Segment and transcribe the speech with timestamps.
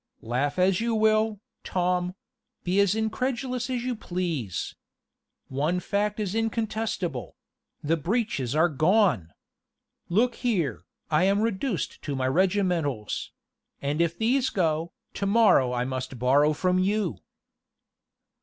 [0.23, 2.15] "Laugh as you will, Tom
[2.63, 4.73] be as incredulous as you please.
[5.47, 7.35] One fact is incontestable
[7.83, 9.31] the breeches are gone!
[10.09, 13.31] Look here I am reduced to my regimentals;
[13.79, 17.19] and if these go, to morrow I must borrow of you!"